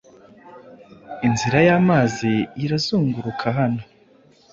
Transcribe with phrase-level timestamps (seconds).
[1.27, 3.83] inzira yamazi irazunguruka hano